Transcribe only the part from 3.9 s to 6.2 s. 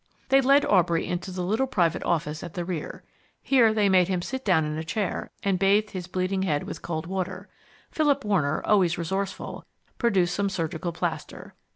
him sit down in a chair and bathed his